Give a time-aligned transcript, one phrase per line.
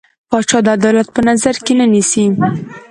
[0.29, 2.25] پاچا عدالت په نظر کې نه نيسي.